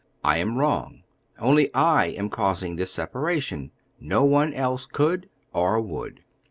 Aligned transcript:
I 0.23 0.39
am 0.39 0.57
wrong. 0.57 1.03
Only 1.37 1.71
I 1.75 2.07
am 2.07 2.31
causing 2.31 2.75
this 2.75 2.89
separation; 2.91 3.69
no 3.99 4.23
one 4.23 4.51
else 4.51 4.87
could 4.87 5.29
or 5.53 5.79
would. 5.79 6.23